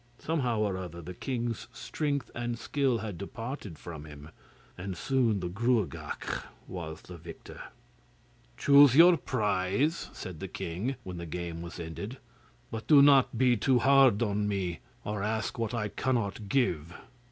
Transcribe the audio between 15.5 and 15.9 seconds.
what I